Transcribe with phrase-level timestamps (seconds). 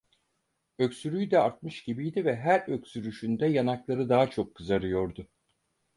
[0.77, 5.29] Öksürüğü de artmış gibiydi ve her öksürüşünde yanakları daha çok kızarıyordu.